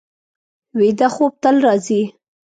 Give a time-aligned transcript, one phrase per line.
[0.79, 2.01] ویده خوب تل راځي